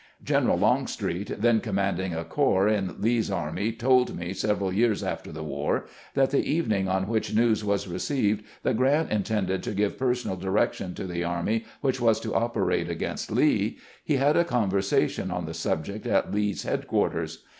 [0.23, 5.43] General Longstreet, then commanding a corps in Lee's army, told me, several years after the
[5.43, 5.85] war,
[6.15, 10.95] that the evening on which news was received that Grant intended to give personal direction
[10.95, 15.53] to the army which was to operate against Lee, he had a conversation on the
[15.53, 17.43] sub ject at Lee's headquarters.